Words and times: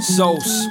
Sauce. 0.00 0.66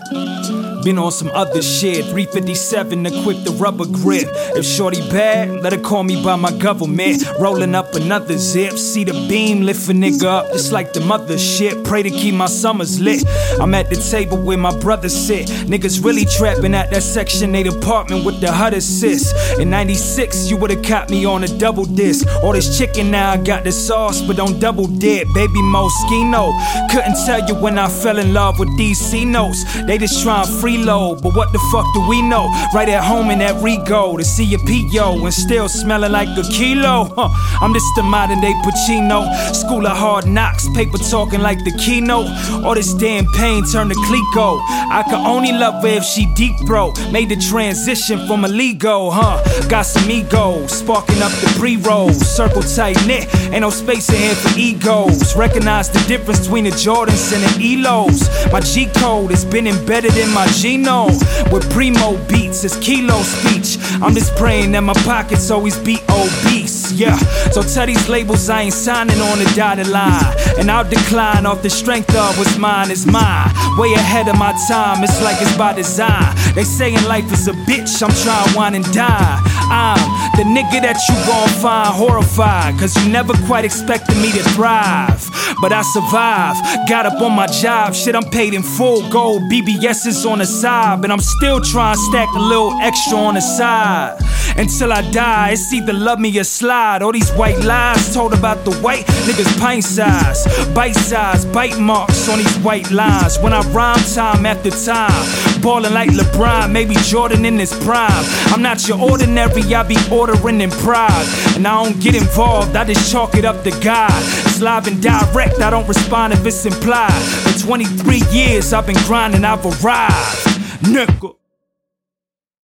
Been 0.84 0.97
on 1.00 1.12
some 1.12 1.29
other 1.29 1.62
shit. 1.62 2.06
357 2.06 3.06
equipped 3.06 3.46
the 3.46 3.52
rubber 3.52 3.86
grip. 3.86 4.28
If 4.56 4.65
shorty 4.65 4.99
bad, 5.10 5.62
let 5.62 5.74
her 5.74 5.79
call 5.79 6.03
me 6.03 6.24
by 6.24 6.35
my 6.35 6.52
government. 6.52 7.24
Rolling 7.39 7.74
up 7.76 7.94
another 7.96 8.38
zip. 8.38 8.74
See 8.74 9.03
the 9.03 9.13
beam 9.28 9.62
lift 9.62 9.89
a 9.89 9.94
nigga 9.94 10.26
up. 10.26 10.52
Just 10.52 10.71
like 10.71 10.94
the 10.94 10.99
mother 11.02 11.38
shit. 11.38 11.84
Pray 11.84 12.03
to 12.03 12.10
keep 12.10 12.35
my 12.35 12.47
summers 12.47 12.99
lit. 12.99 13.24
I'm 13.60 13.74
at 13.74 13.89
the 13.89 13.96
table 13.96 14.38
where 14.38 14.58
my 14.58 14.78
brothers 14.80 15.16
sit. 15.16 15.48
Niggas 15.67 16.03
really 16.03 16.25
trapping 16.25 16.75
at 16.75 16.91
that 16.91 17.03
section 17.03 17.55
8 17.55 17.67
apartment 17.67 18.25
with 18.25 18.41
the 18.41 18.52
HUD 18.52 18.73
assist. 18.75 19.59
In 19.59 19.70
96, 19.70 20.49
you 20.49 20.57
would've 20.57 20.84
caught 20.84 21.09
me 21.09 21.25
on 21.25 21.43
a 21.43 21.48
double 21.57 21.85
disc. 21.85 22.27
All 22.43 22.53
this 22.53 22.77
chicken 22.77 23.12
now, 23.12 23.31
I 23.31 23.38
got 23.38 23.63
the 23.63 23.71
sauce, 23.71 24.21
but 24.21 24.35
don't 24.35 24.59
double 24.59 24.88
dip. 24.88 25.27
Baby 25.34 25.62
Moschino. 25.62 26.52
Couldn't 26.91 27.16
tell 27.25 27.48
you 27.48 27.55
when 27.55 27.80
I 27.80 27.88
fell 27.88 28.20
in 28.20 28.34
love 28.34 28.50
with 28.59 28.75
these 28.77 28.99
C 28.99 29.25
notes. 29.25 29.63
They 29.85 29.97
just 29.97 30.23
try 30.23 30.41
and 30.41 30.49
freeload, 30.49 31.21
but 31.21 31.35
what 31.35 31.51
the 31.51 31.59
fuck 31.71 31.85
do 31.93 32.07
we 32.07 32.21
know? 32.21 32.47
Right 32.73 32.89
at 32.89 33.03
home 33.03 33.29
in 33.29 33.39
that 33.39 33.55
Rego 33.55 34.17
to 34.17 34.23
see 34.23 34.53
a 34.53 34.59
PO 34.59 35.23
and 35.23 35.33
still 35.33 35.69
smelling 35.69 36.11
like 36.11 36.29
a 36.37 36.43
kilo. 36.43 37.05
Huh. 37.15 37.29
I'm 37.61 37.73
just 37.73 37.97
a 37.97 38.03
modern 38.03 38.41
day 38.41 38.53
Pacino. 38.63 39.29
School 39.53 39.85
of 39.85 39.97
hard 39.97 40.27
knocks, 40.27 40.67
paper 40.75 40.97
talking 40.97 41.41
like 41.41 41.63
the 41.63 41.71
keynote. 41.71 42.27
All 42.63 42.75
this 42.75 42.93
damn 42.93 43.25
pain 43.33 43.63
turned 43.71 43.91
to 43.91 43.97
Clicquot. 44.07 44.59
I 44.91 45.03
could 45.03 45.25
only 45.25 45.52
love 45.52 45.83
her 45.83 45.89
if 45.89 46.03
she 46.03 46.25
deep 46.35 46.55
bro. 46.65 46.93
Made 47.11 47.29
the 47.29 47.35
transition 47.35 48.25
from 48.27 48.45
a 48.45 48.47
Lego, 48.47 49.09
huh? 49.09 49.41
Got 49.67 49.85
some 49.85 50.09
ego, 50.09 50.65
sparking 50.67 51.21
up 51.21 51.31
the 51.31 51.53
pre 51.57 51.77
rolls. 51.77 52.17
Circle 52.17 52.63
tight 52.63 52.97
knit, 53.05 53.33
ain't 53.52 53.61
no 53.61 53.69
space 53.69 54.09
in 54.09 54.15
here 54.15 54.36
for 54.36 54.58
egos. 54.58 55.36
Recognize 55.36 55.89
the 55.89 55.99
difference 56.08 56.41
between 56.41 56.65
the 56.65 56.71
Jordans 56.71 57.33
and 57.33 57.43
the 57.43 57.75
Elos. 57.75 58.27
My 58.52 58.59
G 58.59 58.88
code 58.97 59.31
has 59.31 59.45
been 59.45 59.67
embedded 59.67 60.16
in 60.17 60.30
my 60.31 60.45
genome. 60.47 61.20
With 61.52 61.70
primo 61.72 62.17
beats, 62.28 62.64
it's 62.64 62.78
kilo 62.78 63.22
speech. 63.23 63.78
I'm 64.02 64.14
just 64.14 64.36
praying 64.36 64.72
that 64.73 64.83
my 64.83 64.94
pockets 65.06 65.52
always 65.52 65.78
be 65.80 66.00
obese. 66.09 66.92
Yeah, 66.92 67.17
so 67.52 67.61
tell 67.61 67.86
these 67.86 68.08
labels 68.09 68.50
I 68.50 68.64
ain't 68.64 68.73
signing 68.73 69.20
on 69.20 69.39
the 69.39 69.52
dotted 69.56 69.88
line. 69.88 70.36
And 70.58 70.70
I'll 70.70 70.88
decline 70.88 71.45
off 71.45 71.61
the 71.61 71.70
strength 71.70 72.16
of 72.16 72.38
what's 72.38 72.58
mine 72.58 72.92
is 72.92 73.06
mine. 73.06 73.50
Way 73.78 73.94
ahead 73.94 74.28
of 74.28 74.38
my 74.38 74.53
time, 74.67 75.03
it's 75.03 75.22
like 75.22 75.42
it's 75.42 75.55
by 75.58 75.73
design. 75.73 76.36
They 76.55 76.64
saying 76.64 77.03
life 77.05 77.31
is 77.31 77.48
a 77.48 77.53
bitch, 77.67 78.02
I'm 78.03 78.11
trying 78.23 78.50
to 78.50 78.58
wine 78.58 78.76
and 78.76 78.86
dine. 78.94 79.39
I'm 79.72 79.97
the 80.36 80.44
nigga 80.44 80.81
that 80.83 81.00
you 81.08 81.16
gon' 81.25 81.50
find 81.61 81.95
horrified. 81.95 82.77
Cause 82.77 82.95
you 82.97 83.11
never 83.11 83.33
quite 83.47 83.64
expected 83.64 84.17
me 84.17 84.31
to 84.33 84.44
thrive. 84.52 85.23
But 85.61 85.72
I 85.72 85.81
survived, 85.81 86.59
got 86.89 87.05
up 87.05 87.22
on 87.22 87.33
my 87.33 87.47
job, 87.47 87.94
shit, 87.94 88.16
I'm 88.16 88.30
paid 88.30 88.53
in 88.53 88.64
full 88.64 89.08
gold. 89.09 89.44
BBS 89.44 90.08
is 90.08 90.25
on 90.25 90.39
the 90.39 90.45
side, 90.45 91.02
but 91.02 91.11
I'm 91.11 91.22
still 91.22 91.61
trying 91.61 91.95
to 91.95 92.02
stack 92.02 92.30
a 92.36 92.39
little 92.39 92.73
extra 92.81 93.17
on 93.17 93.36
the 93.36 93.42
side. 93.42 94.17
Until 94.57 94.91
I 94.94 95.02
die, 95.11 95.52
it's 95.52 95.73
either 95.73 95.94
love 95.94 96.19
me 96.19 96.38
or 96.39 96.44
slide. 96.44 97.02
All 97.02 97.11
these 97.11 97.31
white 97.31 97.59
lies 97.63 98.13
told 98.13 98.33
about 98.33 98.63
the 98.66 98.71
white 98.77 99.05
niggas 99.25 99.59
pint 99.59 99.83
size, 99.83 100.45
bite 100.73 100.95
size, 100.95 101.45
bite 101.45 101.80
marks 101.80 102.30
on 102.30 102.38
these 102.39 102.58
white 102.59 102.91
lines. 102.91 103.39
When 103.39 103.53
I 103.53 103.61
rhyme 103.71 104.03
time 104.13 104.45
after 104.45 104.69
time, 104.69 105.61
ballin' 105.61 105.93
like 105.93 106.09
LeBron, 106.09 106.71
maybe 106.71 106.95
Jordan 106.95 107.45
in 107.45 107.58
his 107.58 107.73
prime. 107.83 108.25
I'm 108.53 108.61
not 108.61 108.88
your 108.88 108.99
ordinary, 108.99 109.63
I 109.73 109.83
be 109.83 109.97
ordering 110.11 110.61
in 110.61 110.69
pride. 110.69 111.27
And 111.55 111.67
I 111.67 111.83
don't 111.83 111.99
get 111.99 112.15
involved, 112.15 112.75
I 112.75 112.83
just 112.86 113.11
chalk 113.11 113.36
it 113.36 113.45
up 113.45 113.63
to 113.63 113.71
God. 113.81 114.11
It's 114.45 114.61
live 114.61 114.88
and 114.88 115.02
direct, 115.02 115.59
I 115.59 115.69
don't 115.69 115.88
respond 115.88 116.33
if 116.33 116.45
it's 116.45 116.65
implied. 116.65 117.11
For 117.43 117.67
23 117.67 118.21
years 118.31 118.73
I've 118.73 118.86
been 118.86 119.02
grinding, 119.08 119.45
I've 119.45 119.65
arrived. 119.65 120.47
Nigga. 120.83 121.40